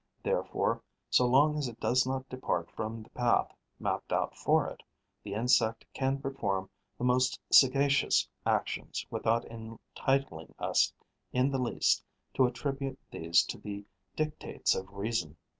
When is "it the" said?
4.67-5.35